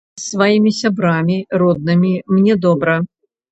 Я 0.17 0.19
з 0.19 0.29
сваімі 0.31 0.71
сябрамі, 0.77 1.37
роднымі, 1.65 2.13
мне 2.35 2.59
добра. 2.67 2.99